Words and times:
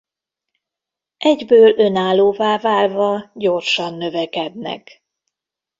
Egyből 1.17 1.73
önállóvá 1.79 2.57
válva 2.59 3.31
gyorsan 3.33 3.93
növekednek. 3.93 5.03